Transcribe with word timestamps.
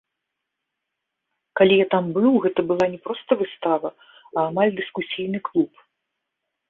Калі 1.59 1.73
я 1.81 1.85
там 1.93 2.03
быў, 2.15 2.29
гэта 2.45 2.61
была 2.71 2.85
не 2.95 2.99
проста 3.05 3.31
выстава, 3.45 3.89
а 4.35 4.35
амаль 4.49 4.71
дыскусійны 4.81 5.39
клуб. 5.51 5.71